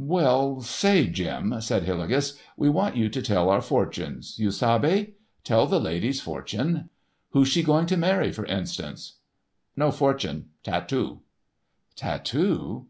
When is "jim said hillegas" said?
1.08-2.38